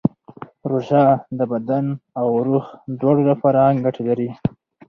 [0.69, 1.05] روژه
[1.37, 1.85] د بدن
[2.19, 2.65] او روح
[2.99, 4.29] دواړو لپاره ګټه لري.